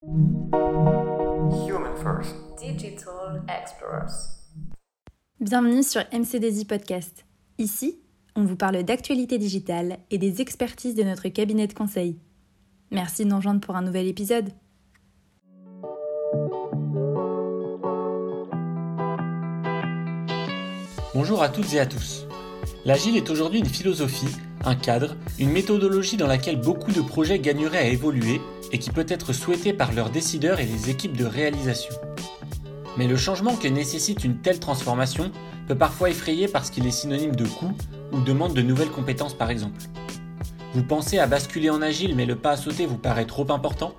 Human 0.00 1.96
First. 2.00 2.36
Digital 2.56 3.42
Explorers. 3.48 4.12
Bienvenue 5.40 5.82
sur 5.82 6.02
MCDZ 6.12 6.66
Podcast. 6.66 7.26
Ici, 7.58 7.98
on 8.36 8.44
vous 8.44 8.54
parle 8.54 8.84
d'actualité 8.84 9.38
digitale 9.38 9.98
et 10.12 10.18
des 10.18 10.40
expertises 10.40 10.94
de 10.94 11.02
notre 11.02 11.28
cabinet 11.30 11.66
de 11.66 11.72
conseil. 11.72 12.16
Merci 12.92 13.24
de 13.24 13.30
nous 13.30 13.36
rejoindre 13.38 13.60
pour 13.60 13.74
un 13.74 13.82
nouvel 13.82 14.06
épisode. 14.06 14.50
Bonjour 21.12 21.42
à 21.42 21.48
toutes 21.48 21.72
et 21.74 21.80
à 21.80 21.86
tous. 21.86 22.24
L'agile 22.84 23.16
est 23.16 23.30
aujourd'hui 23.30 23.58
une 23.58 23.66
philosophie, 23.66 24.28
un 24.64 24.74
cadre, 24.74 25.16
une 25.38 25.50
méthodologie 25.50 26.16
dans 26.16 26.26
laquelle 26.26 26.60
beaucoup 26.60 26.92
de 26.92 27.00
projets 27.00 27.38
gagneraient 27.38 27.78
à 27.78 27.88
évoluer 27.88 28.40
et 28.72 28.78
qui 28.78 28.90
peut 28.90 29.06
être 29.08 29.32
souhaitée 29.32 29.72
par 29.72 29.92
leurs 29.92 30.10
décideurs 30.10 30.60
et 30.60 30.66
les 30.66 30.90
équipes 30.90 31.16
de 31.16 31.24
réalisation. 31.24 31.94
Mais 32.96 33.06
le 33.06 33.16
changement 33.16 33.54
que 33.54 33.68
nécessite 33.68 34.24
une 34.24 34.38
telle 34.38 34.58
transformation 34.58 35.30
peut 35.68 35.76
parfois 35.76 36.10
effrayer 36.10 36.48
parce 36.48 36.70
qu'il 36.70 36.86
est 36.86 36.90
synonyme 36.90 37.36
de 37.36 37.46
coût 37.46 37.72
ou 38.12 38.20
demande 38.20 38.54
de 38.54 38.62
nouvelles 38.62 38.90
compétences 38.90 39.34
par 39.34 39.50
exemple. 39.50 39.80
Vous 40.74 40.82
pensez 40.82 41.18
à 41.18 41.26
basculer 41.26 41.70
en 41.70 41.80
agile 41.80 42.16
mais 42.16 42.26
le 42.26 42.36
pas 42.36 42.52
à 42.52 42.56
sauter 42.56 42.86
vous 42.86 42.98
paraît 42.98 43.26
trop 43.26 43.50
important? 43.52 43.94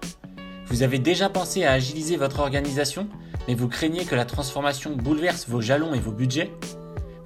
Vous 0.67 0.83
avez 0.83 0.99
déjà 0.99 1.29
pensé 1.29 1.63
à 1.63 1.71
agiliser 1.71 2.17
votre 2.17 2.39
organisation 2.39 3.07
mais 3.47 3.55
vous 3.55 3.67
craignez 3.67 4.05
que 4.05 4.15
la 4.15 4.25
transformation 4.25 4.95
bouleverse 4.95 5.47
vos 5.47 5.61
jalons 5.61 5.93
et 5.93 5.99
vos 5.99 6.11
budgets? 6.11 6.51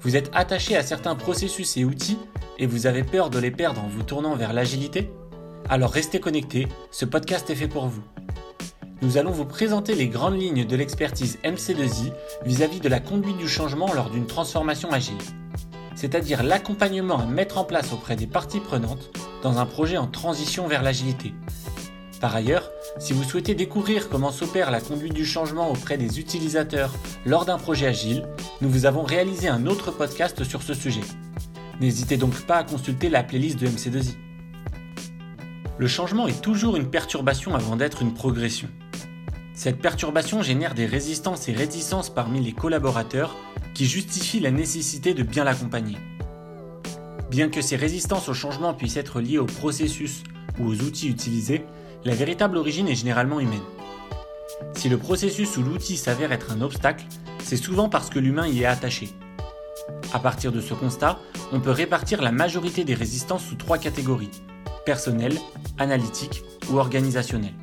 Vous 0.00 0.16
êtes 0.16 0.30
attaché 0.34 0.76
à 0.76 0.82
certains 0.82 1.14
processus 1.14 1.76
et 1.76 1.84
outils 1.84 2.18
et 2.58 2.66
vous 2.66 2.86
avez 2.86 3.02
peur 3.02 3.30
de 3.30 3.38
les 3.38 3.50
perdre 3.50 3.82
en 3.82 3.88
vous 3.88 4.02
tournant 4.02 4.34
vers 4.34 4.52
l'agilité? 4.52 5.10
Alors 5.68 5.90
restez 5.90 6.20
connectés, 6.20 6.68
ce 6.90 7.04
podcast 7.04 7.48
est 7.50 7.54
fait 7.54 7.68
pour 7.68 7.86
vous. 7.86 8.02
Nous 9.02 9.18
allons 9.18 9.30
vous 9.30 9.44
présenter 9.44 9.94
les 9.94 10.08
grandes 10.08 10.40
lignes 10.40 10.64
de 10.64 10.76
l'expertise 10.76 11.38
MC2I 11.44 12.12
vis-à-vis 12.44 12.80
de 12.80 12.88
la 12.88 13.00
conduite 13.00 13.38
du 13.38 13.48
changement 13.48 13.92
lors 13.92 14.10
d'une 14.10 14.26
transformation 14.26 14.90
agile, 14.92 15.18
c'est-à-dire 15.94 16.42
l'accompagnement 16.42 17.18
à 17.18 17.26
mettre 17.26 17.58
en 17.58 17.64
place 17.64 17.92
auprès 17.92 18.16
des 18.16 18.26
parties 18.26 18.60
prenantes 18.60 19.10
dans 19.42 19.58
un 19.58 19.66
projet 19.66 19.96
en 19.96 20.06
transition 20.06 20.66
vers 20.68 20.82
l'agilité. 20.82 21.34
Par 22.20 22.34
ailleurs, 22.34 22.70
si 22.98 23.12
vous 23.12 23.24
souhaitez 23.24 23.54
découvrir 23.54 24.08
comment 24.08 24.30
s'opère 24.30 24.70
la 24.70 24.80
conduite 24.80 25.12
du 25.12 25.26
changement 25.26 25.70
auprès 25.70 25.98
des 25.98 26.18
utilisateurs 26.18 26.94
lors 27.26 27.44
d'un 27.44 27.58
projet 27.58 27.86
agile, 27.86 28.26
nous 28.62 28.70
vous 28.70 28.86
avons 28.86 29.02
réalisé 29.02 29.48
un 29.48 29.66
autre 29.66 29.90
podcast 29.90 30.44
sur 30.44 30.62
ce 30.62 30.72
sujet. 30.72 31.02
N'hésitez 31.80 32.16
donc 32.16 32.40
pas 32.42 32.56
à 32.56 32.64
consulter 32.64 33.08
la 33.08 33.22
playlist 33.22 33.58
de 33.58 33.66
MC2I. 33.66 34.14
Le 35.76 35.86
changement 35.88 36.28
est 36.28 36.40
toujours 36.40 36.76
une 36.76 36.88
perturbation 36.88 37.54
avant 37.54 37.76
d'être 37.76 38.00
une 38.02 38.14
progression. 38.14 38.68
Cette 39.54 39.80
perturbation 39.80 40.42
génère 40.42 40.74
des 40.74 40.86
résistances 40.86 41.48
et 41.48 41.52
réticences 41.52 42.10
parmi 42.10 42.40
les 42.40 42.52
collaborateurs 42.52 43.34
qui 43.74 43.86
justifient 43.86 44.40
la 44.40 44.52
nécessité 44.52 45.14
de 45.14 45.24
bien 45.24 45.42
l'accompagner. 45.42 45.96
Bien 47.28 47.48
que 47.48 47.60
ces 47.60 47.76
résistances 47.76 48.28
au 48.28 48.34
changement 48.34 48.74
puissent 48.74 48.96
être 48.96 49.20
liées 49.20 49.38
au 49.38 49.46
processus 49.46 50.22
ou 50.60 50.68
aux 50.68 50.82
outils 50.82 51.08
utilisés, 51.08 51.64
la 52.04 52.14
véritable 52.14 52.56
origine 52.56 52.86
est 52.86 52.94
généralement 52.94 53.40
humaine. 53.40 53.58
Si 54.74 54.88
le 54.88 54.98
processus 54.98 55.56
ou 55.56 55.62
l'outil 55.62 55.96
s'avère 55.96 56.30
être 56.30 56.52
un 56.52 56.60
obstacle, 56.60 57.04
c'est 57.42 57.56
souvent 57.56 57.88
parce 57.88 58.10
que 58.10 58.20
l'humain 58.20 58.46
y 58.46 58.62
est 58.62 58.66
attaché. 58.66 59.08
À 60.12 60.20
partir 60.20 60.52
de 60.52 60.60
ce 60.60 60.74
constat, 60.74 61.18
on 61.52 61.60
peut 61.60 61.70
répartir 61.70 62.22
la 62.22 62.32
majorité 62.32 62.84
des 62.84 62.94
résistances 62.94 63.44
sous 63.44 63.56
trois 63.56 63.78
catégories 63.78 64.30
personnelles, 64.84 65.38
analytiques 65.78 66.42
ou 66.70 66.78
organisationnelles. 66.78 67.54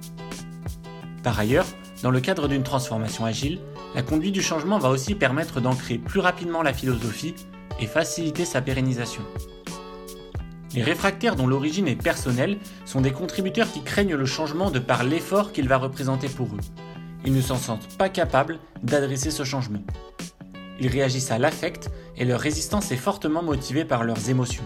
Par 1.23 1.39
ailleurs, 1.39 1.67
dans 2.01 2.11
le 2.11 2.19
cadre 2.19 2.47
d'une 2.47 2.63
transformation 2.63 3.25
agile, 3.25 3.59
la 3.93 4.01
conduite 4.01 4.33
du 4.33 4.41
changement 4.41 4.79
va 4.79 4.89
aussi 4.89 5.13
permettre 5.13 5.61
d'ancrer 5.61 5.97
plus 5.97 6.19
rapidement 6.19 6.63
la 6.63 6.73
philosophie 6.73 7.35
et 7.79 7.85
faciliter 7.85 8.45
sa 8.45 8.61
pérennisation. 8.61 9.21
Les 10.73 10.83
réfractaires 10.83 11.35
dont 11.35 11.47
l'origine 11.47 11.87
est 11.87 12.01
personnelle 12.01 12.57
sont 12.85 13.01
des 13.01 13.11
contributeurs 13.11 13.71
qui 13.71 13.81
craignent 13.83 14.15
le 14.15 14.25
changement 14.25 14.71
de 14.71 14.79
par 14.79 15.03
l'effort 15.03 15.51
qu'il 15.51 15.67
va 15.67 15.77
représenter 15.77 16.29
pour 16.29 16.47
eux. 16.47 16.61
Ils 17.25 17.33
ne 17.33 17.41
s'en 17.41 17.57
sentent 17.57 17.97
pas 17.97 18.09
capables 18.09 18.57
d'adresser 18.81 19.31
ce 19.31 19.43
changement. 19.43 19.83
Ils 20.79 20.87
réagissent 20.87 21.29
à 21.31 21.37
l'affect 21.37 21.91
et 22.21 22.25
leur 22.25 22.39
résistance 22.39 22.91
est 22.91 22.97
fortement 22.97 23.41
motivée 23.41 23.83
par 23.83 24.03
leurs 24.03 24.29
émotions. 24.29 24.63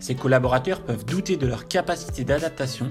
Ces 0.00 0.16
collaborateurs 0.16 0.80
peuvent 0.80 1.04
douter 1.04 1.36
de 1.36 1.46
leur 1.46 1.68
capacité 1.68 2.24
d'adaptation 2.24 2.88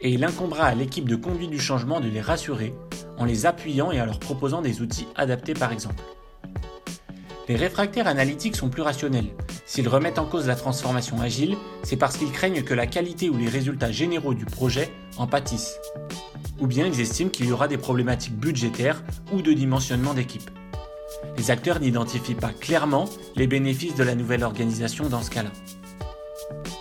et 0.00 0.10
il 0.10 0.24
incombera 0.24 0.64
à 0.64 0.74
l'équipe 0.74 1.08
de 1.08 1.14
conduite 1.14 1.50
du 1.50 1.60
changement 1.60 2.00
de 2.00 2.08
les 2.08 2.20
rassurer 2.20 2.74
en 3.16 3.24
les 3.24 3.46
appuyant 3.46 3.92
et 3.92 4.00
en 4.00 4.06
leur 4.06 4.18
proposant 4.18 4.60
des 4.60 4.80
outils 4.80 5.06
adaptés 5.14 5.54
par 5.54 5.70
exemple. 5.70 6.02
Les 7.48 7.54
réfractaires 7.54 8.08
analytiques 8.08 8.56
sont 8.56 8.70
plus 8.70 8.82
rationnels. 8.82 9.28
S'ils 9.66 9.88
remettent 9.88 10.18
en 10.18 10.26
cause 10.26 10.48
la 10.48 10.56
transformation 10.56 11.20
agile, 11.20 11.56
c'est 11.84 11.96
parce 11.96 12.16
qu'ils 12.16 12.32
craignent 12.32 12.64
que 12.64 12.74
la 12.74 12.88
qualité 12.88 13.30
ou 13.30 13.36
les 13.36 13.48
résultats 13.48 13.92
généraux 13.92 14.34
du 14.34 14.46
projet 14.46 14.90
en 15.16 15.28
pâtissent. 15.28 15.78
Ou 16.58 16.66
bien 16.66 16.86
ils 16.86 17.00
estiment 17.00 17.30
qu'il 17.30 17.46
y 17.46 17.52
aura 17.52 17.68
des 17.68 17.78
problématiques 17.78 18.36
budgétaires 18.36 19.04
ou 19.32 19.42
de 19.42 19.52
dimensionnement 19.52 20.12
d'équipe. 20.12 20.50
Les 21.36 21.50
acteurs 21.50 21.80
n'identifient 21.80 22.34
pas 22.34 22.52
clairement 22.52 23.06
les 23.34 23.46
bénéfices 23.46 23.94
de 23.94 24.04
la 24.04 24.14
nouvelle 24.14 24.42
organisation 24.42 25.08
dans 25.08 25.22
ce 25.22 25.30
cas-là. 25.30 25.50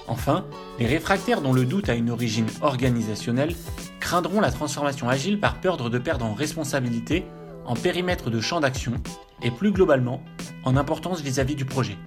Enfin, 0.07 0.45
les 0.79 0.85
réfractaires 0.85 1.41
dont 1.41 1.53
le 1.53 1.65
doute 1.65 1.89
a 1.89 1.95
une 1.95 2.09
origine 2.09 2.47
organisationnelle 2.61 3.55
craindront 3.99 4.39
la 4.39 4.51
transformation 4.51 5.09
agile 5.09 5.39
par 5.39 5.59
peur 5.59 5.77
de 5.77 5.97
perdre 5.97 6.25
en 6.25 6.33
responsabilité, 6.33 7.25
en 7.65 7.73
périmètre 7.73 8.29
de 8.29 8.39
champ 8.39 8.59
d'action 8.59 8.93
et 9.41 9.51
plus 9.51 9.71
globalement 9.71 10.23
en 10.63 10.77
importance 10.77 11.21
vis-à-vis 11.21 11.55
du 11.55 11.65
projet. 11.65 11.97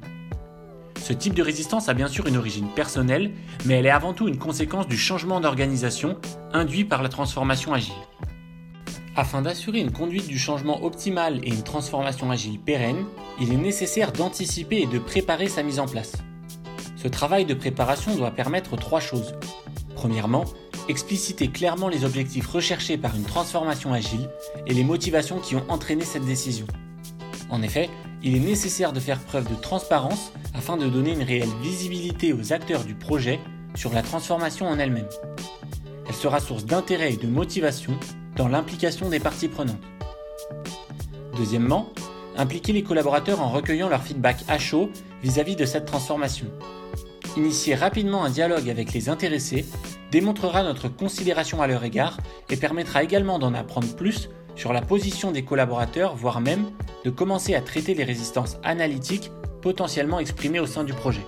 Ce 1.03 1.13
type 1.13 1.35
de 1.35 1.43
résistance 1.43 1.89
a 1.89 1.95
bien 1.95 2.09
sûr 2.09 2.27
une 2.27 2.37
origine 2.37 2.69
personnelle, 2.69 3.33
mais 3.65 3.75
elle 3.75 3.87
est 3.87 3.91
avant 3.91 4.13
tout 4.13 4.29
une 4.29 4.39
conséquence 4.39 4.87
du 4.87 4.97
changement 4.97 5.41
d'organisation 5.41 6.19
induit 6.53 6.85
par 6.85 7.03
la 7.03 7.09
transformation 7.09 7.73
agile. 7.73 7.95
Afin 9.19 9.43
d'assurer 9.43 9.81
une 9.81 9.91
conduite 9.91 10.29
du 10.29 10.39
changement 10.39 10.85
optimale 10.85 11.41
et 11.43 11.49
une 11.49 11.65
transformation 11.65 12.31
agile 12.31 12.61
pérenne, 12.61 13.05
il 13.41 13.53
est 13.53 13.57
nécessaire 13.57 14.13
d'anticiper 14.13 14.83
et 14.83 14.87
de 14.87 15.01
préparer 15.01 15.49
sa 15.49 15.65
mise 15.65 15.81
en 15.81 15.87
place. 15.87 16.13
Ce 16.95 17.09
travail 17.09 17.45
de 17.45 17.53
préparation 17.53 18.15
doit 18.15 18.31
permettre 18.31 18.77
trois 18.77 19.01
choses. 19.01 19.35
Premièrement, 19.97 20.45
expliciter 20.89 21.49
clairement 21.49 21.89
les 21.89 22.05
objectifs 22.05 22.47
recherchés 22.47 22.97
par 22.97 23.17
une 23.17 23.25
transformation 23.25 23.93
agile 23.93 24.31
et 24.69 24.73
les 24.73 24.85
motivations 24.85 25.41
qui 25.41 25.57
ont 25.57 25.69
entraîné 25.69 26.05
cette 26.05 26.25
décision. 26.25 26.69
En 27.51 27.61
effet, 27.63 27.91
il 28.23 28.37
est 28.37 28.47
nécessaire 28.47 28.93
de 28.93 29.01
faire 29.01 29.19
preuve 29.19 29.51
de 29.51 29.61
transparence 29.61 30.33
afin 30.55 30.77
de 30.77 30.89
donner 30.89 31.15
une 31.15 31.25
réelle 31.25 31.51
visibilité 31.61 32.33
aux 32.33 32.53
acteurs 32.53 32.85
du 32.85 32.95
projet 32.95 33.41
sur 33.75 33.93
la 33.93 34.03
transformation 34.03 34.69
en 34.69 34.79
elle-même. 34.79 35.09
Elle 36.07 36.15
sera 36.15 36.39
source 36.39 36.67
d'intérêt 36.67 37.15
et 37.15 37.17
de 37.17 37.27
motivation 37.27 37.99
dans 38.39 38.49
l'implication 38.49 39.09
des 39.11 39.19
parties 39.19 39.49
prenantes. 39.49 39.83
Deuxièmement, 41.37 41.91
impliquer 42.37 42.73
les 42.73 42.85
collaborateurs 42.85 43.43
en 43.43 43.51
recueillant 43.51 43.89
leur 43.89 44.03
feedback 44.03 44.45
à 44.49 44.59
chaud 44.59 44.91
vis-à-vis 45.23 45.57
de 45.57 45.67
cette 45.67 45.87
transformation. 45.87 46.47
Initier 47.37 47.75
rapidement 47.75 48.25
un 48.25 48.31
dialogue 48.31 48.71
avec 48.71 48.93
les 48.93 49.09
intéressés 49.09 49.67
démontrera 50.13 50.63
notre 50.63 50.89
considération 50.89 51.61
à 51.61 51.67
leur 51.67 51.83
égard 51.83 52.19
et 52.49 52.57
permettra 52.57 53.03
également 53.03 53.41
d'en 53.41 53.55
apprendre 53.55 53.95
plus 53.97 54.31
sur 54.55 54.73
la 54.73 54.83
position 54.83 55.33
des 55.33 55.45
collaborateurs, 55.45 56.15
voire 56.15 56.41
même 56.41 56.71
de 57.05 57.11
commencer 57.11 57.55
à 57.55 57.61
traiter 57.61 57.95
les 57.95 58.05
résistances 58.05 58.57
analytiques 58.63 59.33
potentiellement 59.63 60.21
exprimées 60.21 60.61
au 60.61 60.67
sein 60.67 60.85
du 60.85 60.95
projet. 60.95 61.27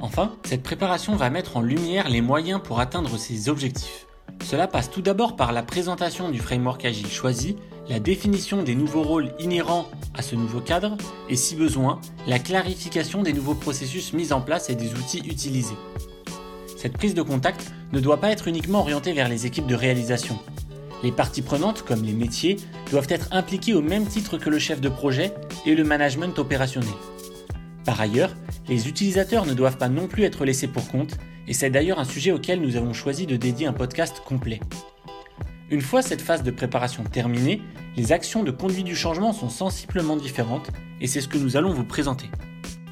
Enfin, 0.00 0.34
cette 0.44 0.62
préparation 0.62 1.14
va 1.16 1.30
mettre 1.30 1.56
en 1.56 1.60
lumière 1.60 2.08
les 2.08 2.20
moyens 2.20 2.60
pour 2.62 2.80
atteindre 2.80 3.16
ces 3.16 3.48
objectifs. 3.48 4.07
Cela 4.44 4.66
passe 4.66 4.90
tout 4.90 5.02
d'abord 5.02 5.36
par 5.36 5.52
la 5.52 5.62
présentation 5.62 6.30
du 6.30 6.38
framework 6.38 6.84
agile 6.84 7.08
choisi, 7.08 7.56
la 7.88 8.00
définition 8.00 8.62
des 8.62 8.74
nouveaux 8.74 9.02
rôles 9.02 9.32
inhérents 9.38 9.86
à 10.14 10.22
ce 10.22 10.36
nouveau 10.36 10.60
cadre 10.60 10.96
et 11.28 11.36
si 11.36 11.54
besoin, 11.54 12.00
la 12.26 12.38
clarification 12.38 13.22
des 13.22 13.32
nouveaux 13.32 13.54
processus 13.54 14.12
mis 14.12 14.32
en 14.32 14.40
place 14.40 14.70
et 14.70 14.74
des 14.74 14.92
outils 14.92 15.22
utilisés. 15.26 15.76
Cette 16.76 16.96
prise 16.96 17.14
de 17.14 17.22
contact 17.22 17.72
ne 17.92 18.00
doit 18.00 18.20
pas 18.20 18.30
être 18.30 18.48
uniquement 18.48 18.80
orientée 18.80 19.12
vers 19.12 19.28
les 19.28 19.46
équipes 19.46 19.66
de 19.66 19.74
réalisation. 19.74 20.38
Les 21.02 21.12
parties 21.12 21.42
prenantes, 21.42 21.82
comme 21.82 22.02
les 22.02 22.12
métiers, 22.12 22.56
doivent 22.90 23.06
être 23.08 23.28
impliquées 23.30 23.74
au 23.74 23.82
même 23.82 24.06
titre 24.06 24.36
que 24.36 24.50
le 24.50 24.58
chef 24.58 24.80
de 24.80 24.88
projet 24.88 25.32
et 25.64 25.74
le 25.74 25.84
management 25.84 26.38
opérationnel. 26.38 26.88
Par 27.88 28.02
ailleurs, 28.02 28.36
les 28.68 28.86
utilisateurs 28.86 29.46
ne 29.46 29.54
doivent 29.54 29.78
pas 29.78 29.88
non 29.88 30.08
plus 30.08 30.24
être 30.24 30.44
laissés 30.44 30.68
pour 30.68 30.88
compte, 30.88 31.16
et 31.46 31.54
c'est 31.54 31.70
d'ailleurs 31.70 31.98
un 31.98 32.04
sujet 32.04 32.32
auquel 32.32 32.60
nous 32.60 32.76
avons 32.76 32.92
choisi 32.92 33.26
de 33.26 33.34
dédier 33.36 33.66
un 33.66 33.72
podcast 33.72 34.20
complet. 34.26 34.60
Une 35.70 35.80
fois 35.80 36.02
cette 36.02 36.20
phase 36.20 36.42
de 36.42 36.50
préparation 36.50 37.02
terminée, 37.02 37.62
les 37.96 38.12
actions 38.12 38.44
de 38.44 38.50
conduite 38.50 38.84
du 38.84 38.94
changement 38.94 39.32
sont 39.32 39.48
sensiblement 39.48 40.16
différentes, 40.16 40.68
et 41.00 41.06
c'est 41.06 41.22
ce 41.22 41.28
que 41.28 41.38
nous 41.38 41.56
allons 41.56 41.72
vous 41.72 41.86
présenter. 41.86 42.26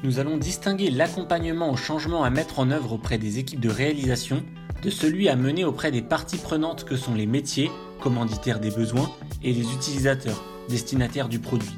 Nous 0.01 0.17
allons 0.17 0.37
distinguer 0.37 0.89
l'accompagnement 0.89 1.71
au 1.71 1.77
changement 1.77 2.23
à 2.23 2.31
mettre 2.31 2.57
en 2.57 2.71
œuvre 2.71 2.93
auprès 2.93 3.19
des 3.19 3.37
équipes 3.37 3.59
de 3.59 3.69
réalisation 3.69 4.43
de 4.81 4.89
celui 4.89 5.29
à 5.29 5.35
mener 5.35 5.63
auprès 5.63 5.91
des 5.91 6.01
parties 6.01 6.37
prenantes 6.37 6.85
que 6.85 6.95
sont 6.95 7.13
les 7.13 7.27
métiers, 7.27 7.69
commanditaires 8.01 8.59
des 8.59 8.71
besoins, 8.71 9.11
et 9.43 9.53
les 9.53 9.71
utilisateurs, 9.73 10.43
destinataires 10.69 11.29
du 11.29 11.37
produit. 11.37 11.77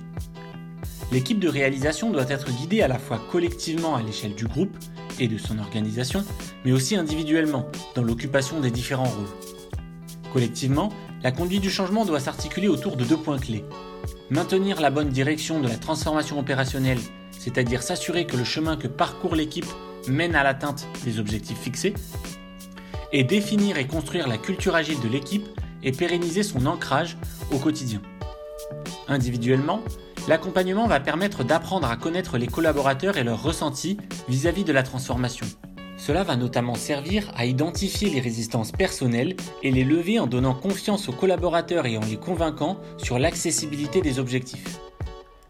L'équipe 1.12 1.40
de 1.40 1.50
réalisation 1.50 2.12
doit 2.12 2.30
être 2.30 2.52
guidée 2.52 2.82
à 2.82 2.88
la 2.88 3.00
fois 3.00 3.20
collectivement 3.32 3.96
à 3.96 4.04
l'échelle 4.04 4.36
du 4.36 4.46
groupe 4.46 4.78
et 5.20 5.28
de 5.28 5.40
son 5.40 5.58
organisation, 5.58 6.24
mais 6.64 6.72
aussi 6.72 6.96
individuellement 6.96 7.66
dans 7.96 8.04
l'occupation 8.04 8.60
des 8.60 8.70
différents 8.70 9.06
rôles. 9.06 9.26
Collectivement, 10.32 10.90
la 11.24 11.32
conduite 11.32 11.62
du 11.62 11.72
changement 11.72 12.06
doit 12.06 12.20
s'articuler 12.20 12.68
autour 12.68 12.96
de 12.96 13.04
deux 13.04 13.18
points 13.18 13.40
clés. 13.40 13.66
Maintenir 14.30 14.80
la 14.80 14.92
bonne 14.92 15.10
direction 15.10 15.60
de 15.60 15.68
la 15.68 15.78
transformation 15.78 16.38
opérationnelle, 16.38 17.00
c'est-à-dire 17.32 17.82
s'assurer 17.82 18.28
que 18.28 18.38
le 18.38 18.44
chemin 18.44 18.78
que 18.78 18.88
parcourt 18.88 19.36
l'équipe 19.36 19.66
mène 20.08 20.36
à 20.36 20.44
l'atteinte 20.44 20.88
des 21.04 21.20
objectifs 21.20 21.58
fixés, 21.58 21.96
et 23.12 23.24
définir 23.24 23.80
et 23.80 23.88
construire 23.88 24.28
la 24.28 24.38
culture 24.38 24.76
agile 24.76 25.00
de 25.00 25.08
l'équipe 25.08 25.48
et 25.82 25.92
pérenniser 25.92 26.44
son 26.44 26.68
ancrage 26.68 27.18
au 27.52 27.58
quotidien. 27.58 28.02
Individuellement, 29.08 29.82
l'accompagnement 30.30 30.86
va 30.86 31.00
permettre 31.00 31.44
d'apprendre 31.44 31.90
à 31.90 31.98
connaître 31.98 32.38
les 32.38 32.46
collaborateurs 32.46 33.18
et 33.18 33.24
leurs 33.24 33.42
ressentis 33.42 33.98
vis-à-vis 34.28 34.64
de 34.64 34.72
la 34.72 34.84
transformation. 34.84 35.48
Cela 35.98 36.24
va 36.24 36.36
notamment 36.36 36.76
servir 36.76 37.32
à 37.36 37.48
identifier 37.48 38.12
les 38.12 38.20
résistances 38.20 38.72
personnelles 38.72 39.36
et 39.64 39.72
les 39.72 39.84
lever 39.84 40.20
en 40.20 40.28
donnant 40.28 40.54
confiance 40.54 41.10
aux 41.10 41.14
collaborateurs 41.14 41.88
et 41.88 41.98
en 41.98 42.02
les 42.02 42.16
convainquant 42.16 42.78
sur 42.98 43.18
l'accessibilité 43.18 44.02
des 44.02 44.20
objectifs. 44.20 44.80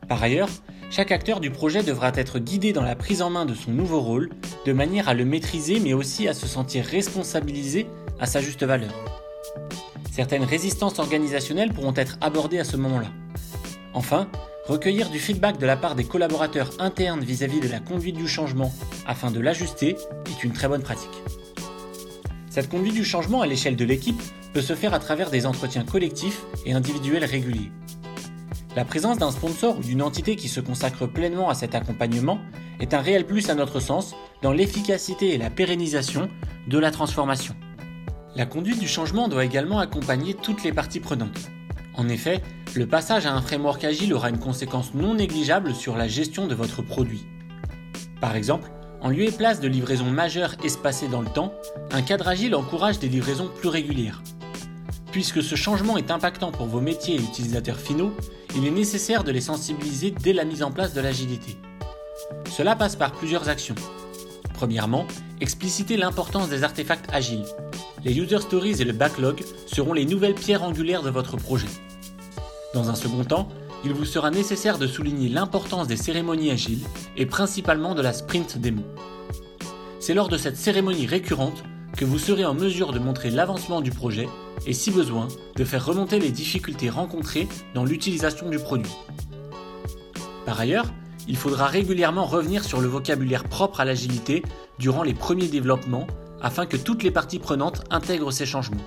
Par 0.07 0.23
ailleurs, 0.23 0.49
chaque 0.89 1.11
acteur 1.11 1.41
du 1.41 1.51
projet 1.51 1.83
devra 1.83 2.13
être 2.15 2.39
guidé 2.39 2.71
dans 2.71 2.81
la 2.81 2.95
prise 2.95 3.21
en 3.21 3.29
main 3.29 3.45
de 3.45 3.53
son 3.53 3.71
nouveau 3.71 3.99
rôle, 3.99 4.29
de 4.65 4.71
manière 4.71 5.09
à 5.09 5.13
le 5.13 5.25
maîtriser 5.25 5.81
mais 5.81 5.93
aussi 5.93 6.29
à 6.29 6.33
se 6.33 6.47
sentir 6.47 6.85
responsabilisé 6.85 7.85
à 8.21 8.25
sa 8.25 8.39
juste 8.39 8.63
valeur. 8.63 8.93
Certaines 10.09 10.45
résistances 10.45 10.99
organisationnelles 10.99 11.73
pourront 11.73 11.93
être 11.97 12.17
abordées 12.21 12.59
à 12.59 12.63
ce 12.63 12.77
moment-là. 12.77 13.09
Enfin, 13.93 14.29
recueillir 14.69 15.09
du 15.09 15.17
feedback 15.17 15.57
de 15.57 15.65
la 15.65 15.75
part 15.75 15.95
des 15.95 16.03
collaborateurs 16.03 16.69
internes 16.77 17.21
vis-à-vis 17.21 17.59
de 17.59 17.67
la 17.67 17.79
conduite 17.79 18.15
du 18.15 18.27
changement 18.27 18.71
afin 19.07 19.31
de 19.31 19.39
l'ajuster 19.39 19.95
est 20.27 20.43
une 20.43 20.53
très 20.53 20.67
bonne 20.67 20.83
pratique. 20.83 21.09
Cette 22.51 22.69
conduite 22.69 22.93
du 22.93 23.03
changement 23.03 23.41
à 23.41 23.47
l'échelle 23.47 23.75
de 23.75 23.83
l'équipe 23.83 24.21
peut 24.53 24.61
se 24.61 24.75
faire 24.75 24.93
à 24.93 24.99
travers 24.99 25.31
des 25.31 25.47
entretiens 25.47 25.83
collectifs 25.83 26.43
et 26.67 26.73
individuels 26.73 27.25
réguliers. 27.25 27.71
La 28.75 28.85
présence 28.85 29.17
d'un 29.17 29.31
sponsor 29.31 29.79
ou 29.79 29.81
d'une 29.81 30.03
entité 30.03 30.35
qui 30.35 30.47
se 30.47 30.59
consacre 30.59 31.07
pleinement 31.07 31.49
à 31.49 31.55
cet 31.55 31.73
accompagnement 31.73 32.37
est 32.79 32.93
un 32.93 33.01
réel 33.01 33.25
plus 33.25 33.49
à 33.49 33.55
notre 33.55 33.79
sens 33.79 34.15
dans 34.43 34.53
l'efficacité 34.53 35.33
et 35.33 35.39
la 35.39 35.49
pérennisation 35.49 36.29
de 36.67 36.77
la 36.77 36.91
transformation. 36.91 37.55
La 38.35 38.45
conduite 38.45 38.79
du 38.79 38.87
changement 38.87 39.29
doit 39.29 39.45
également 39.45 39.79
accompagner 39.79 40.35
toutes 40.35 40.63
les 40.63 40.73
parties 40.73 40.99
prenantes. 40.99 41.49
En 41.95 42.07
effet, 42.07 42.41
le 42.75 42.87
passage 42.87 43.25
à 43.25 43.33
un 43.33 43.41
framework 43.41 43.83
agile 43.83 44.13
aura 44.13 44.29
une 44.29 44.39
conséquence 44.39 44.93
non 44.93 45.15
négligeable 45.15 45.73
sur 45.73 45.97
la 45.97 46.07
gestion 46.07 46.47
de 46.47 46.55
votre 46.55 46.81
produit. 46.81 47.25
Par 48.21 48.35
exemple, 48.35 48.69
en 49.01 49.09
lieu 49.09 49.23
et 49.23 49.31
place 49.31 49.59
de 49.59 49.67
livraisons 49.67 50.09
majeures 50.09 50.55
espacées 50.63 51.07
dans 51.07 51.21
le 51.21 51.29
temps, 51.29 51.53
un 51.91 52.01
cadre 52.01 52.27
agile 52.27 52.55
encourage 52.55 52.99
des 52.99 53.07
livraisons 53.07 53.49
plus 53.59 53.69
régulières. 53.69 54.21
Puisque 55.11 55.41
ce 55.41 55.55
changement 55.55 55.97
est 55.97 56.11
impactant 56.11 56.51
pour 56.51 56.67
vos 56.67 56.81
métiers 56.81 57.15
et 57.15 57.21
utilisateurs 57.21 57.79
finaux, 57.79 58.13
il 58.55 58.65
est 58.67 58.71
nécessaire 58.71 59.23
de 59.23 59.31
les 59.31 59.41
sensibiliser 59.41 60.11
dès 60.11 60.33
la 60.33 60.43
mise 60.43 60.63
en 60.63 60.71
place 60.71 60.93
de 60.93 61.01
l'agilité. 61.01 61.57
Cela 62.51 62.75
passe 62.75 62.95
par 62.95 63.13
plusieurs 63.13 63.49
actions. 63.49 63.75
Premièrement, 64.53 65.05
expliciter 65.39 65.95
l'importance 65.95 66.49
des 66.49 66.63
artefacts 66.63 67.11
agiles. 67.13 67.45
Les 68.05 68.17
user 68.17 68.39
stories 68.39 68.81
et 68.81 68.85
le 68.85 68.93
backlog 68.93 69.43
seront 69.65 69.93
les 69.93 70.05
nouvelles 70.05 70.35
pierres 70.35 70.63
angulaires 70.63 71.03
de 71.03 71.09
votre 71.09 71.35
projet. 71.35 71.67
Dans 72.73 72.89
un 72.89 72.95
second 72.95 73.23
temps, 73.25 73.49
il 73.83 73.93
vous 73.93 74.05
sera 74.05 74.31
nécessaire 74.31 74.77
de 74.77 74.87
souligner 74.87 75.27
l'importance 75.27 75.87
des 75.87 75.97
cérémonies 75.97 76.51
agiles 76.51 76.85
et 77.17 77.25
principalement 77.25 77.95
de 77.95 78.01
la 78.01 78.13
sprint 78.13 78.57
démo. 78.57 78.83
C'est 79.99 80.13
lors 80.13 80.29
de 80.29 80.37
cette 80.37 80.57
cérémonie 80.57 81.07
récurrente 81.07 81.63
que 81.97 82.05
vous 82.05 82.19
serez 82.19 82.45
en 82.45 82.53
mesure 82.53 82.93
de 82.93 82.99
montrer 82.99 83.31
l'avancement 83.31 83.81
du 83.81 83.91
projet 83.91 84.29
et 84.65 84.73
si 84.73 84.91
besoin, 84.91 85.27
de 85.55 85.63
faire 85.65 85.85
remonter 85.85 86.19
les 86.19 86.31
difficultés 86.31 86.89
rencontrées 86.89 87.47
dans 87.73 87.83
l'utilisation 87.83 88.49
du 88.49 88.59
produit. 88.59 88.95
Par 90.45 90.59
ailleurs, 90.59 90.85
il 91.27 91.35
faudra 91.35 91.67
régulièrement 91.67 92.25
revenir 92.25 92.63
sur 92.63 92.81
le 92.81 92.87
vocabulaire 92.87 93.43
propre 93.43 93.81
à 93.81 93.85
l'agilité 93.85 94.41
durant 94.79 95.03
les 95.03 95.13
premiers 95.13 95.47
développements 95.47 96.07
afin 96.41 96.65
que 96.65 96.77
toutes 96.77 97.03
les 97.03 97.11
parties 97.11 97.39
prenantes 97.39 97.83
intègrent 97.89 98.31
ces 98.31 98.45
changements. 98.45 98.77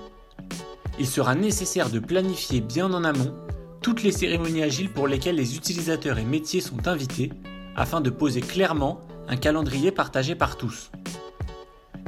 Il 0.99 1.07
sera 1.07 1.35
nécessaire 1.35 1.89
de 1.89 1.99
planifier 1.99 2.61
bien 2.61 2.93
en 2.93 3.03
amont 3.03 3.33
toutes 3.81 4.03
les 4.03 4.11
cérémonies 4.11 4.63
agiles 4.63 4.91
pour 4.91 5.07
lesquelles 5.07 5.35
les 5.35 5.55
utilisateurs 5.55 6.17
et 6.17 6.23
métiers 6.23 6.61
sont 6.61 6.87
invités 6.87 7.31
afin 7.75 8.01
de 8.01 8.09
poser 8.09 8.41
clairement 8.41 9.01
un 9.27 9.35
calendrier 9.35 9.91
partagé 9.91 10.35
par 10.35 10.57
tous. 10.57 10.91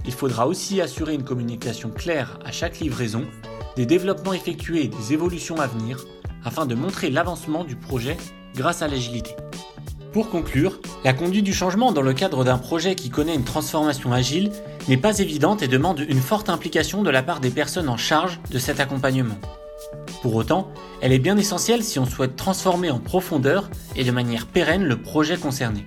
Il 0.06 0.14
faudra 0.14 0.48
aussi 0.48 0.82
assurer 0.82 1.16
une 1.16 1.24
communication 1.24 1.90
claire 1.90 2.40
à 2.46 2.52
chaque 2.52 2.80
livraison 2.80 3.26
des 3.76 3.86
développements 3.86 4.34
effectués 4.34 4.86
et 4.86 4.88
des 4.88 5.14
évolutions 5.14 5.60
à 5.60 5.68
venir 5.68 6.06
afin 6.44 6.66
de 6.66 6.76
montrer 6.76 7.10
l'avancement 7.10 7.64
du 7.64 7.76
projet 7.76 8.18
grâce 8.54 8.82
à 8.82 8.88
l'agilité. 8.88 9.36
Pour 10.16 10.30
conclure, 10.30 10.80
la 11.04 11.12
conduite 11.12 11.44
du 11.44 11.52
changement 11.52 11.92
dans 11.92 12.02
le 12.02 12.14
cadre 12.14 12.46
d'un 12.46 12.58
projet 12.58 12.96
qui 12.96 13.10
connaît 13.10 13.36
une 13.36 13.44
transformation 13.44 14.14
agile 14.14 14.50
n'est 14.88 14.96
pas 14.96 15.20
évidente 15.20 15.62
et 15.62 15.68
demande 15.68 16.06
une 16.08 16.22
forte 16.22 16.48
implication 16.48 17.04
de 17.04 17.10
la 17.10 17.22
part 17.22 17.42
des 17.42 17.50
personnes 17.50 17.90
en 17.90 17.98
charge 17.98 18.40
de 18.50 18.58
cet 18.58 18.80
accompagnement. 18.80 19.36
Pour 20.22 20.36
autant, 20.36 20.72
elle 21.02 21.12
est 21.12 21.20
bien 21.20 21.36
essentielle 21.36 21.84
si 21.84 22.00
on 22.00 22.06
souhaite 22.06 22.38
transformer 22.38 22.90
en 22.92 23.00
profondeur 23.00 23.70
et 23.98 24.06
de 24.06 24.12
manière 24.12 24.48
pérenne 24.48 24.86
le 24.86 25.02
projet 25.02 25.36
concerné. 25.36 25.86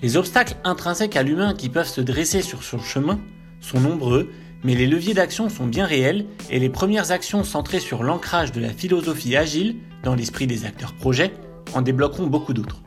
Les 0.00 0.16
obstacles 0.16 0.56
intrinsèques 0.64 1.16
à 1.16 1.22
l'humain 1.22 1.52
qui 1.52 1.68
peuvent 1.68 1.86
se 1.86 2.00
dresser 2.00 2.40
sur 2.40 2.62
son 2.62 2.80
chemin 2.80 3.20
sont 3.60 3.78
nombreux 3.78 4.30
mais 4.64 4.74
les 4.74 4.86
leviers 4.86 5.12
d'action 5.12 5.50
sont 5.50 5.66
bien 5.66 5.84
réels 5.84 6.24
et 6.48 6.58
les 6.58 6.70
premières 6.70 7.10
actions 7.10 7.44
centrées 7.44 7.80
sur 7.80 8.04
l'ancrage 8.04 8.52
de 8.52 8.60
la 8.62 8.70
philosophie 8.70 9.36
agile 9.36 9.76
dans 10.02 10.14
l'esprit 10.14 10.46
des 10.46 10.64
acteurs 10.64 10.94
projets 10.94 11.34
en 11.74 11.82
débloqueront 11.82 12.26
beaucoup 12.26 12.54
d'autres. 12.54 12.80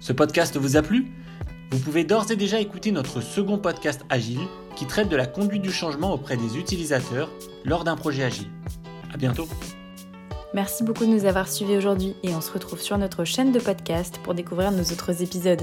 Ce 0.00 0.12
podcast 0.12 0.56
vous 0.56 0.76
a 0.76 0.82
plu? 0.82 1.06
Vous 1.70 1.78
pouvez 1.78 2.04
d'ores 2.04 2.30
et 2.30 2.36
déjà 2.36 2.60
écouter 2.60 2.92
notre 2.92 3.20
second 3.20 3.58
podcast 3.58 4.02
agile 4.10 4.40
qui 4.76 4.86
traite 4.86 5.08
de 5.08 5.16
la 5.16 5.26
conduite 5.26 5.62
du 5.62 5.72
changement 5.72 6.12
auprès 6.12 6.36
des 6.36 6.56
utilisateurs 6.56 7.30
lors 7.64 7.84
d'un 7.84 7.96
projet 7.96 8.22
agile. 8.22 8.48
À 9.12 9.16
bientôt 9.16 9.48
Merci 10.54 10.82
beaucoup 10.82 11.04
de 11.04 11.10
nous 11.10 11.26
avoir 11.26 11.48
suivis 11.48 11.76
aujourd'hui 11.76 12.14
et 12.22 12.34
on 12.34 12.40
se 12.40 12.52
retrouve 12.52 12.80
sur 12.80 12.96
notre 12.96 13.24
chaîne 13.24 13.52
de 13.52 13.58
podcast 13.58 14.18
pour 14.22 14.34
découvrir 14.34 14.70
nos 14.70 14.84
autres 14.84 15.20
épisodes. 15.20 15.62